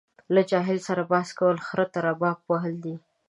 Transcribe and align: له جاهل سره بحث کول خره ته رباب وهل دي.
له 0.33 0.41
جاهل 0.51 0.77
سره 0.87 1.01
بحث 1.11 1.29
کول 1.39 1.57
خره 1.67 1.85
ته 1.93 1.99
رباب 2.07 2.37
وهل 2.51 2.75
دي. 2.85 2.95